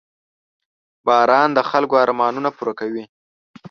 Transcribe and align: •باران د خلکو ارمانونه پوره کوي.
•باران 1.05 1.49
د 1.57 1.59
خلکو 1.69 1.95
ارمانونه 2.05 2.49
پوره 2.57 2.73
کوي. 2.79 3.03